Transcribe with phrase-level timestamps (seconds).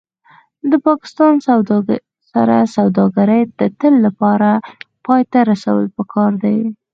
[0.69, 1.33] د پاکستان
[2.33, 4.49] سره سوداګري د تل لپاره
[5.05, 6.57] پای ته رسول پکار دي